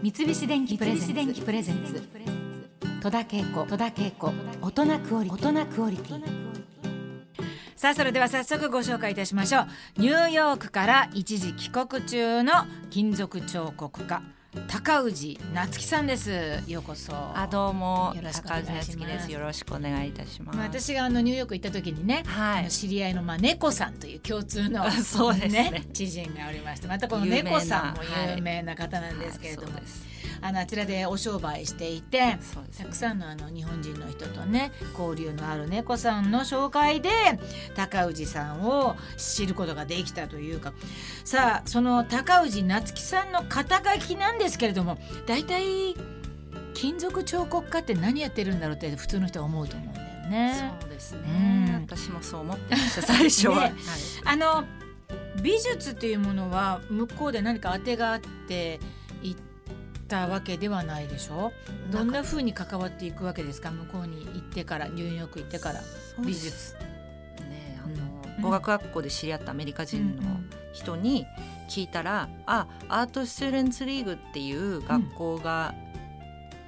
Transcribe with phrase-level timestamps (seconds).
[0.00, 2.00] 三菱電機プレゼンツ。
[3.02, 3.66] 戸田恵子。
[4.62, 6.22] 大人クオリティ。
[7.74, 9.66] さあそれでは早速ご紹介いたしましょう。
[9.96, 12.52] ニューヨークから一時帰国中の
[12.90, 14.22] 金属彫刻家
[14.66, 16.30] 高氏夏樹さんです。
[16.66, 17.12] ようこそ。
[17.12, 18.12] あどうも。
[18.16, 18.90] よろしくお願いします。
[18.90, 19.32] 高橋夏樹です。
[19.32, 22.68] よろしくお願いいたします、まあ私があのニューヨーク行った時にね、はい。
[22.68, 25.86] 知り合いのまあ猫さんという共通の そうですね。
[25.92, 30.08] 知人がおりましてまたこの猫さんもはい有名な方なんですけれども、はいそうです。
[30.40, 37.10] あのあちらでお商売していてそうですたくさんのあの日本人の人とね交流のある猫さんの紹介で
[37.74, 40.72] 高氏さんを知ることができたというか。
[41.24, 45.94] さあその高氏夏樹さんの肩書きなんですけれども大体
[46.74, 50.76] 金属彫刻家って何やってるんだろうって普通の人は思うと思うんだよね。
[50.80, 51.22] そうですうん。
[51.66, 53.60] ね私もそう思ってました最初は、 ね。
[53.62, 53.74] はい。
[54.24, 54.64] あの
[55.42, 58.78] 美術というものは向こうで何か当てがあって
[59.22, 59.40] 行っ
[60.06, 61.52] たわけではないでしょ？
[61.90, 63.70] どんな風に関わっていくわけですか？
[63.70, 65.80] 向こうに行ってからニューヨーク行ってから
[66.24, 66.74] 美術。
[67.48, 67.96] ねあうん。
[67.96, 68.02] の
[68.42, 70.22] 語学学校で知り合ったアメリカ人の
[70.72, 71.26] 人に
[71.68, 75.74] 聞いたら「あアート・スチューデンツ・リーグっていう学校が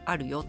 [0.04, 0.44] あるよ」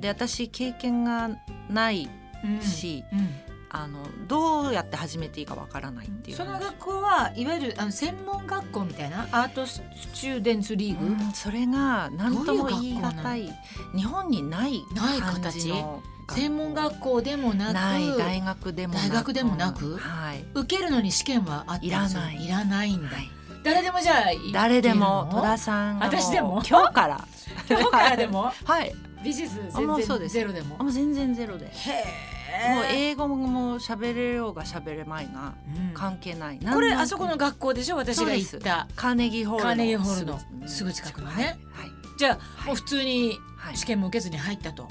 [0.00, 1.30] で私経験が
[1.70, 2.08] ない
[2.44, 3.28] うんし、うん。
[3.70, 9.24] あのどうやって始めていいかわからないっていうその話学校はいわゆるあの専門学校みたいな？
[9.24, 9.82] アートス
[10.14, 13.52] チューデンツリーグ、うんそれが何とも言い難い。
[13.94, 15.60] 日本にないない感形？
[15.60, 17.72] じの専門学校でもなく？
[17.74, 18.08] ない。
[18.16, 19.02] 大学でもなく。
[19.02, 19.98] 大学でもなく？
[19.98, 22.42] はい、受けるのに試験はあったいらない。
[22.42, 23.30] いらないんだ、はい
[23.64, 26.62] 誰でもじゃあ誰でも戸田さんが私でも？
[26.68, 27.26] 今日から。
[27.68, 28.52] 今日からでも？
[28.64, 28.94] はい。
[29.22, 30.34] 美術あもう全然そうです。
[30.34, 30.76] ゼロでも？
[30.78, 31.64] あもう全然ゼロで。
[31.66, 35.94] もうへえ英語も喋れようが喋れまいがうん。
[35.94, 36.58] 関係ない。
[36.58, 37.96] これあそこの学校でしょ？
[37.96, 38.88] 私が行った。
[38.96, 40.40] カーネギーホールの。
[40.60, 41.58] ぐすぐ近くのね。
[41.72, 41.90] はい。
[42.18, 42.66] じゃあ、はい。
[42.68, 43.76] もう普通にはい。
[43.76, 44.88] 試験も受けずに入ったと。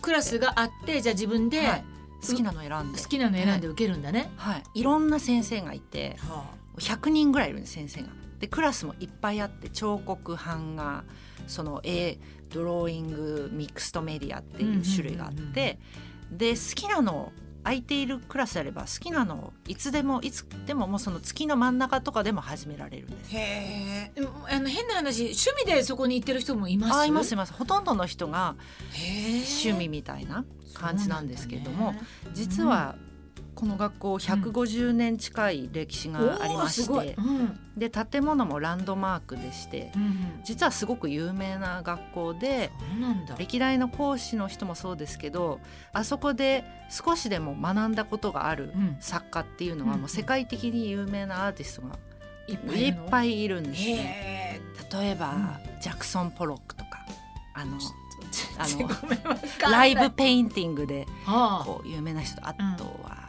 [0.00, 1.84] クラスがあってじゃあ自分ではい。
[2.26, 3.00] 好きなの選んで。
[3.00, 4.62] 好きなの選んで受けるんだね、はい。
[4.74, 6.16] いろんな先生がいて。
[6.28, 6.44] は
[6.78, 8.08] 100人ぐらいいるんです先生が。
[8.38, 11.04] でクラスもいっぱいあって彫刻版画
[11.46, 12.18] その絵
[12.52, 15.78] ドローイングミックストメディアっていう種類があって、
[16.30, 17.32] で好きなの
[17.64, 23.30] 空いているクラスであれば好きなのをいつでもいつでももうその月の真ん中とかでも始められるんです。
[23.34, 26.94] あへえあの変な話趣味でそこに行ってる人もいます？
[26.94, 27.54] あいますいます。
[27.54, 28.54] ほとんどの人が
[28.92, 30.44] 趣味みたいな
[30.74, 32.00] 感じなんですけれども、ね。
[32.34, 32.96] 実は
[33.56, 37.58] この学校150年近い歴史がありまして、うん。
[37.76, 42.70] で建物もランドマークでしてうん実はすごく有名な学校で
[43.38, 45.60] 歴代の講師の人もそうですけど
[45.92, 48.96] あそこで少しでも学んだことがあるうん。
[49.00, 51.98] 作家っていうのはうんもう世界的に有名なアーティストが
[52.46, 54.60] いっぱいいるんですね。
[54.92, 55.34] 例えば、
[55.80, 57.04] ジャクソン・ポロックとか
[57.54, 57.76] あの
[58.58, 61.64] あのライブペインティングではあ。
[61.64, 63.25] こう有名な人あとは、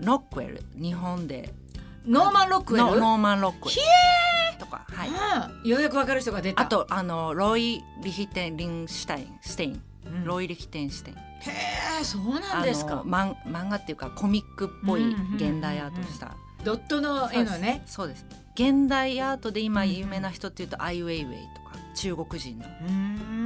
[0.00, 1.54] ロックウェル日本で。
[2.06, 3.00] ノーマンロックウェル？
[3.00, 3.74] ノノーマン・ロックウェ
[4.52, 6.62] ルとか、はい、はあようやくわかる人が出た。
[6.62, 9.38] あとあのロイ・リヒテンリンシュタイン。
[9.40, 10.24] ステインうん。
[10.24, 11.16] ロイ・リヒテンシュテイン。
[11.16, 11.20] へ
[12.00, 12.96] えそうなんあですか。
[12.96, 17.82] の漫漫画っていうかコミックっぽい現代アートした、ドットの絵のね。
[17.86, 18.24] そうです。
[18.54, 22.68] 現代アートで今有名な人っていうと、アイ・ウェイウェイとか中国人の、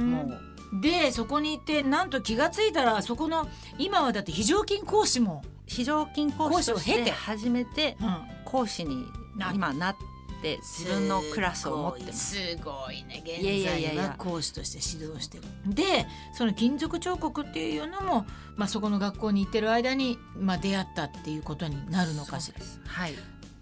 [0.05, 0.41] もう
[0.73, 9.05] でそこに行ってなんと気がついたらそこの今はだって非常勤講師も、非常勤講師を経て初めてうん、講師に
[9.35, 9.95] な今なっ
[10.41, 12.35] て自分のクラスを持ってます。
[12.35, 14.15] すごいね現在は。
[14.17, 15.43] 講師として指導してる。
[15.67, 22.59] でその金属彫刻っていうのも、まあ、そこの学校に行ってる間に、まあ、出会ったっていうことになるのかしら。
[22.87, 23.13] はい。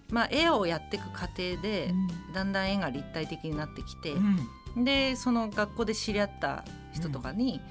[0.09, 1.93] まあ絵をやっていく過程で、
[2.31, 4.39] うだんだん絵が立体的になってきて、ん
[4.77, 7.61] でその学校で知り合った人とかに、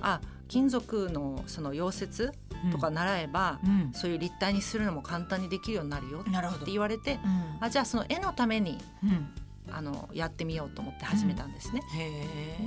[0.00, 2.32] あ金属のその溶接
[2.64, 2.70] うん。
[2.70, 3.90] とか習えば、うん。
[3.92, 7.64] そういう立体にするのも簡単にできるようになるよって言われて、うん。
[7.64, 9.28] あじゃあその絵のためにうん。
[9.70, 11.82] あのやってみようと思って始めたんですね。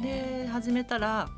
[0.01, 1.29] で始めたら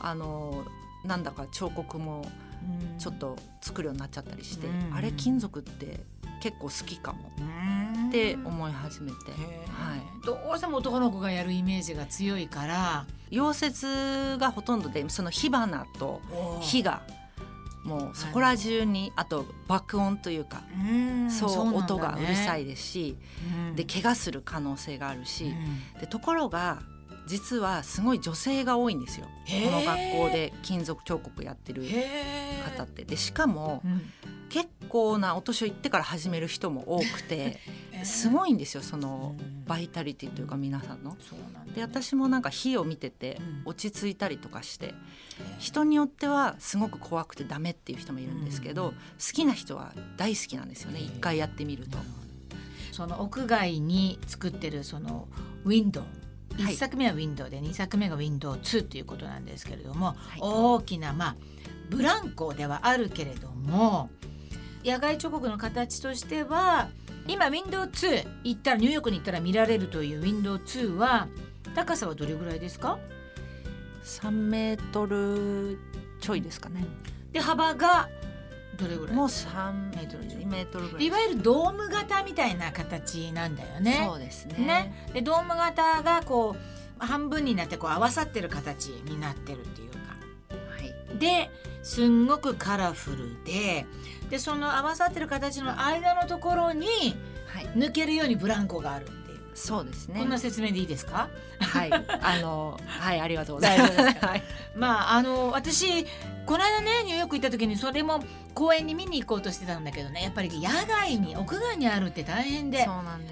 [0.00, 0.64] あの
[1.04, 2.22] なんだか彫刻も
[2.62, 2.98] うん。
[2.98, 4.94] ちょっと作るようになっちゃったりして、うん。
[4.94, 6.00] あれ金属って
[6.40, 7.30] 結構好きかも。
[7.38, 7.77] うん
[8.08, 13.06] って思い始めて、はい、どうしても男の子がやるイメージが強いから。
[13.30, 16.22] 溶接がほとんどでその火花と
[16.60, 17.02] 火が
[17.84, 21.30] もうそこら中にあと爆音というか、うん。
[21.30, 23.16] そう音がうるさいですし、
[23.68, 23.76] うん。
[23.76, 26.00] で怪我する可能性があるし、うん。
[26.00, 26.82] でところが
[27.28, 29.26] 実はすごい女性が多いんですよ。
[29.46, 31.84] この学校で金属彫刻やってる
[32.76, 33.04] 方って。
[33.04, 34.02] でしかもうん。
[34.48, 37.60] 結構なお年をいってから始める人も多くて
[38.02, 39.36] すごいんですよその
[39.66, 41.16] バイタリティというか皆さんの。
[41.74, 44.94] で私もなんか火を見てて落ち着いたりとかして
[45.58, 51.00] 人によってはすごく怖くてダメっていう人もいるんですけど好きな人は大好きなんですよね。
[51.00, 51.98] 一回やってみると。
[52.92, 55.28] その屋外に作ってるその
[55.64, 56.04] ウィンドウ
[56.58, 61.36] 1作目はウィンドウで2作目がウィンドウ2ということなんですけれども、はい、大きなまあ
[61.88, 64.10] ブランコではあるけれども
[64.84, 66.88] 野外彫刻の形としては
[67.26, 71.28] 今 Windows2 行ったらニューヨークに行ったら見られるという Windows2 は
[71.74, 72.98] 高さはどれぐらいですか
[74.04, 75.78] ？3メートル
[76.20, 76.86] ちょいですかね。
[77.32, 78.08] で幅が
[78.78, 79.16] どれぐらい？
[79.16, 81.06] もう3メートル2メートルぐらい。
[81.06, 84.04] いわゆるドーム型みたいな形なんだよね。
[84.06, 84.58] そうですね。
[84.58, 85.10] ね。
[85.12, 89.98] でドーム型がこう半分になってこう合わさってる形になってるっていうか。
[89.98, 90.54] は
[91.14, 91.50] い、で
[91.82, 93.86] すんごくカラフルで
[94.30, 96.86] でその合わさってる形の間のところに
[97.74, 99.27] 抜けるようにブランコがあるっていう。
[99.58, 100.20] そうですね。
[100.20, 101.28] こんな説明でいいですか？
[101.60, 103.96] はい、あの、はい、ありがとうございます。
[103.98, 104.42] はい、
[104.76, 106.04] まあ、あの、私、
[106.46, 108.22] この間ね、ニューヨーク行った時に、それも
[108.54, 112.86] 公園に見に行こうとしてたんだけどね、やっぱり野外に、屋外にあるって大変で。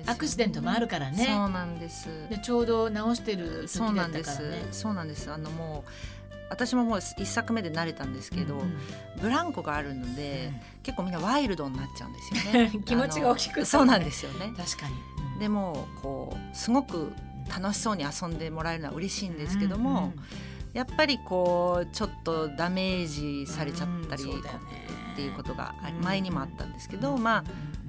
[0.06, 1.24] アクシデントもあるからね。
[1.24, 2.08] そうなんです。
[2.28, 4.66] で、ちょうど直してる時だったからね。
[4.72, 5.30] そうなんです。
[5.30, 5.90] あの、もう。
[6.48, 8.78] 私ももう一作目で慣れたんですけど、うんうん、
[9.20, 17.12] ブランコがあるので、うん、結構みんなワイルドになっちゃうんですよね 気持ちが大きく、そうなんですよね確かに、うん、でもこうすごく
[17.48, 20.14] 楽しそうに遊んでもらえるのは嬉しいんですけども、うんうん、
[20.72, 27.44] やっぱりこうちょっとダメージされちゃったり、っていうことが前にもあったんですけど、まあ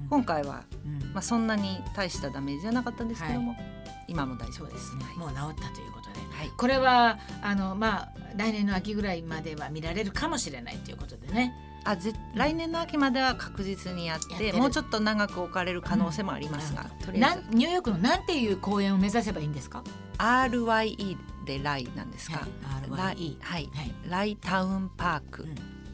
[0.08, 0.64] 今回は、
[1.12, 3.60] まあ、そんなに大したダメージじゃなかったんですけども、はい、
[4.08, 11.67] 今も大丈夫です、ね、もう治ったということで、はい、これはあのまあ来年の秋ぐらいまでは見られるかもしれないということでね。
[11.84, 17.56] あぜ来年の秋までは確実にやってもうちょっと長く置かれる可能性もありますが、うん、とりあえず。
[17.56, 19.82] ニューヨークのなんていう公演を目指せばいいんですか
[20.18, 25.46] ？RYE でライなんですか、はい、RYE はい、はい、ライタウンパーク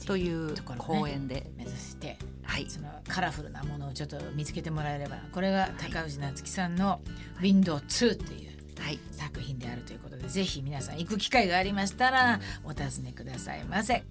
[0.07, 7.01] という公園で、ね、目指して、はい、そのカラフルなものをちょっと見つけてもらえればこれが高氏夏樹さんの
[7.39, 8.54] 「ウィンドウ2」というはい、
[9.11, 14.05] 作品であるということでぜひ皆さん行く機会がありましたらお尋ねくださいませ。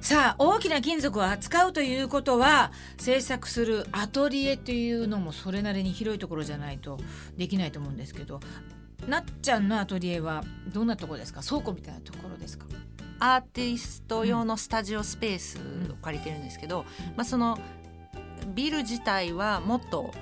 [0.00, 6.98] さあ大きな金属を扱うということは制作するアトリエというのもそれなりに広いところじゃないと
[7.36, 8.40] できないと思うんですけど
[9.06, 11.42] なっちゃんのアトリエはどんなとこですか？
[11.42, 12.66] 倉庫みたいなところですか？
[13.18, 15.58] アーティスト用のスタジオスペース
[15.90, 16.84] を借りてるんですけど、うん、
[17.16, 17.58] まあ、その
[18.54, 20.12] ビル自体はもっと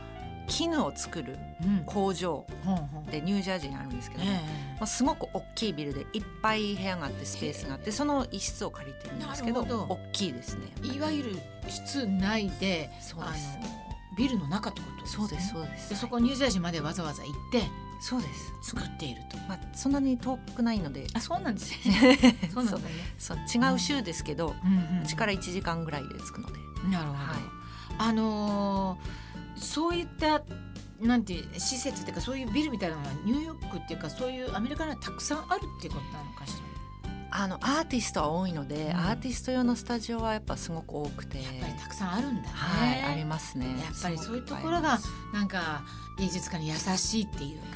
[0.50, 1.38] 絹を作る
[1.87, 2.44] 工場
[3.11, 4.31] でニュージャージーにあるんですけど、ま
[4.81, 10.67] あ、すごく大きいビルでいっぱい部屋があってスペースがあってその一室を借りてるんですけど大きいですね。
[10.82, 11.38] いわゆる
[11.69, 13.58] 室内でそうです。
[14.19, 15.91] ビルの中ってこと、ね、そうですそうです。
[15.91, 17.62] でそこニュージャージーまでわざわざ行って
[18.00, 18.29] そうで
[18.62, 18.70] す。
[18.70, 21.06] 作っていると、まあ、そんなに遠くないので。
[21.14, 22.19] あそうなんですね。
[22.53, 22.85] そうなんだね。
[23.19, 24.56] そう違う州ですけど、
[25.03, 26.58] うちから1時間ぐらいで着くので。
[26.88, 27.38] なるほど、はい、
[27.99, 29.30] あのー、
[29.60, 30.42] そういった
[31.00, 36.60] なんて施設っていうかそういうビルみたいなのがニューヨークっていうかそういうアメリカにはたくさんあるっていうことなのかしら？
[37.32, 41.38] あのアーティストは多いので、うん、アーティスト用のスタジオはやっぱすごく多くて。
[41.38, 43.66] やっぱりたくさんあるんだね、はい、ありますね。
[43.66, 44.98] やっぱりそういうところが
[45.32, 45.82] なんか
[46.18, 47.66] 芸術家に優しいっていうか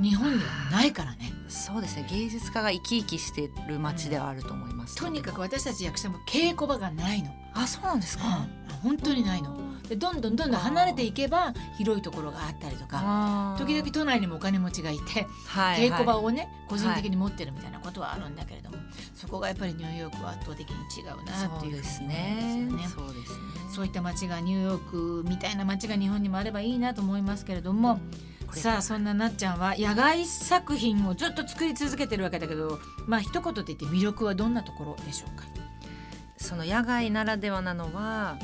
[0.00, 1.32] 日本にはないからね。
[1.48, 2.06] そうですね。
[2.10, 7.30] 芸術家が生き生きしてる街ではあると思います、うん、とにかく私たち役者も稽古場がないの。
[7.54, 9.56] あそうなんですか、うん、本当にないの
[9.88, 22.88] でどんどんどんどん離れていけば広いところがあったりとか時々都内にもお金持ちがいて、はい、稽古場をね個人的に持ってるみたいなことはあるんだけれども、はい、そこがやっぱりニューヨークは圧倒的に違うなっていうふうに思うんですよね。
[22.88, 23.38] そうですね。
[23.74, 24.90] そういった街がニューヨー
[25.22, 28.00] クみたいな街が日本にもあればいいなと思いますけれども。
[28.52, 35.44] さあそんななっちゃんは野外作品をずっと作り続けてるわけだけどまあ一言で言って魅力はどんなところでしょうか？
[36.38, 38.38] その野外ならではなのは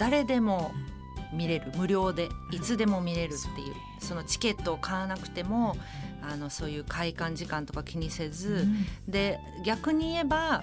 [0.00, 0.72] 誰でも
[1.32, 5.76] 見れる無料でいつでも見れるっていう、そのチケットを買わなくても、
[6.22, 8.66] あのそういう開館時間とか気にせず、
[9.06, 10.62] で逆に言えば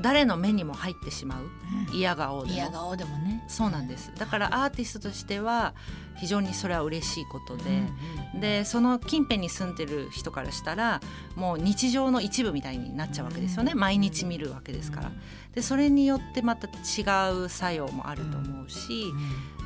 [0.00, 1.50] 誰の目にも入ってしまう、
[1.90, 3.44] うん、嫌顔でも嫌顔でもね。
[3.48, 4.12] そうなんです。
[4.16, 5.74] だからアーティストとしては
[6.16, 7.96] 非常にそれは嬉しいことで、うん
[8.34, 11.00] うん、でその近辺に住んでる人からしたら
[11.36, 15.12] もう日常の一部みたいになっちゃうわけですよね、うん、毎日見るわけですから。
[15.54, 17.02] でそれによってまた違
[17.44, 19.12] う作用もあると思うし、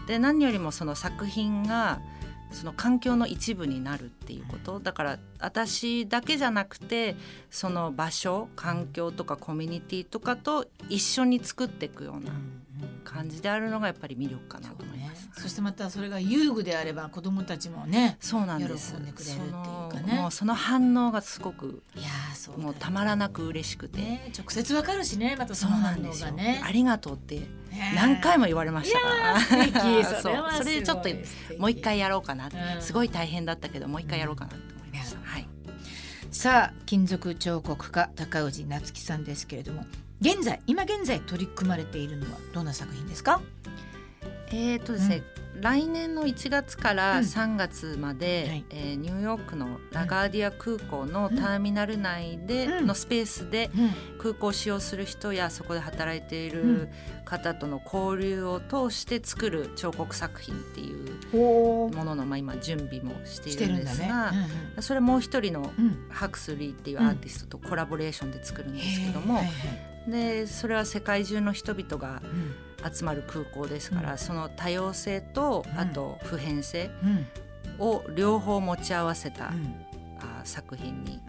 [0.07, 2.01] で何よりもその作品が
[2.53, 4.81] その環境の一部になるっていうこと。
[4.81, 7.17] だから私だけじゃなくて
[7.51, 12.33] その場所環境とかコミュニティとかと一緒に作っていくような。
[13.05, 15.31] 感じであるのがやっぱり魅力かなと思います。
[15.35, 18.95] そ、ね,、してまたそれが遊具であれば子どもたちもねそうなんです。
[18.95, 20.15] 喜んでくれるっていうかね。
[20.21, 26.61] もうその反応がすごくいやそう、もうたまらなく嬉しくて、ね、直接わかるしねまたその反応がね。
[26.65, 27.49] ありがとうって
[27.95, 29.41] 何回も言われましたから。
[30.21, 30.47] そう。
[30.59, 31.09] それでちょっと
[31.59, 35.49] もう一回やろうかな、うん、すごい大変だったけどもう一回やろうかなと思いました、うん、はい。
[36.31, 39.87] さあ金属彫刻家高氏夏樹さんですけれども
[40.21, 43.41] 現在今現在取り組まれているのはどんな作品ですか？
[44.49, 45.23] えーとですね、
[45.57, 53.71] うん、来年の1月から3月まで、うんはい、えー、ニューヨークのラガーディア空港のターミナル内でのスペースで
[54.19, 56.89] 空港を使用する人やそこで働いている
[57.25, 64.39] 方との交流を通して作る彫刻作品っていうものの、まあ、今準備もしているんですが、ね。
[64.39, 64.41] う
[64.73, 65.73] んうん、それもう一人の
[66.09, 69.41] ハクスリーっていうアーティストとコラボレーションで作るんですけども、
[70.07, 72.23] でそれは世界中の人々が、
[72.93, 76.91] 集まる空港ですから、うん、その多様性と、あと普遍性
[77.79, 79.53] を両方持ち合わせた、
[80.21, 81.21] あ作品に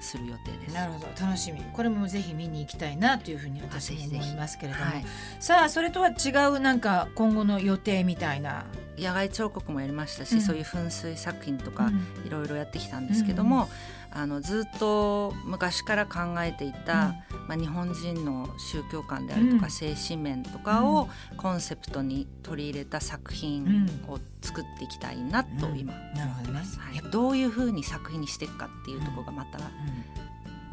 [0.00, 0.74] する予定です。
[0.74, 1.06] なるほど。
[1.20, 1.62] 楽しみ。
[1.72, 5.04] これもぜひ見に行きたいなというふうに私も思いますけれども、はい、
[5.38, 8.64] さあそれとは違うなんか今後の予定みたいな。
[9.00, 11.90] 野外彫刻もやりましたし、うん、そういう噴水作品とか
[12.26, 13.68] いろいろやってきたんですけども、
[14.12, 26.78] うん、あのずっと昔から考えていた、うん、まあ、日本人の宗教観であるとか、精神面とかをコンセプトに取り入れた作品を作っていきたいなと今思います。
[26.78, 29.58] はい、どういうふうに作品にしていくかっていうところがまた、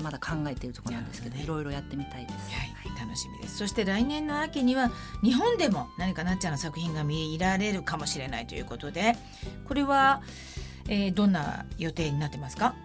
[0.01, 2.51] まだ考えているところなんですけど、ね、いろいろやってみたいです。
[2.51, 3.57] はい、楽しみです。
[3.57, 4.91] そして来年の秋には
[5.23, 9.15] 日本でも何かなっちゃんの作品が見られるかもしれないということで、
[9.67, 10.21] これは、
[10.87, 12.75] えー、どんな予定になってますか？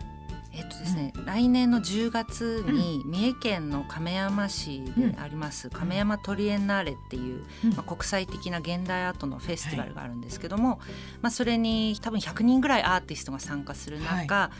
[0.54, 10.78] えっとですね、うん、来年の10月に三重県の亀山市であります、うん、亀山トリエンナーレっていう、うん、まあ、国際的な現代アートのフェスティバルがあるんですけども、はい、
[11.22, 14.50] まあ、それに多分100人ぐらいアーティストが参加する中、は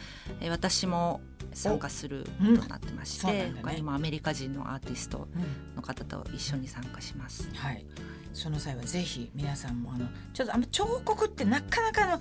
[0.41, 1.21] い、え私も
[1.55, 5.29] 参加することになってまして、ね、他にもアメリカ人のアーティスト
[5.77, 7.49] の方と一緒に参加します。
[7.55, 7.85] はい、
[8.33, 12.21] その際はぜひ皆さんもあのちょっとあの彫刻ってなかなかの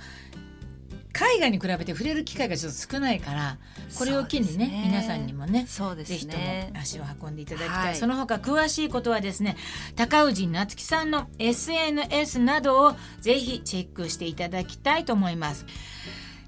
[1.13, 3.57] 海外に比べて触れる機会がちょっと少ないから
[3.97, 6.15] これを機にね、ね、皆さんにもねそうですね。
[6.15, 9.57] ぜひとも足を運んでいただきたい、はい、その他詳しいことはですね
[9.95, 15.65] 高氏夏樹さんの SNS などをぜひチェックしていただきたいと思います。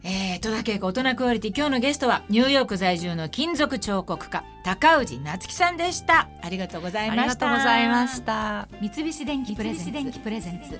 [0.05, 6.27] えー、戸田恵子大人クオリティ今日のゲストはニューヨーク在住の金属彫刻家高氏夏樹さんでした。
[6.41, 7.21] ありがとうございました。
[7.21, 8.67] ありがとうございました。
[8.81, 10.77] 三菱電機プレゼンツ。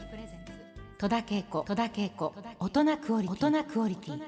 [0.98, 1.65] 戸田恵子
[2.60, 4.22] 大人クオリティ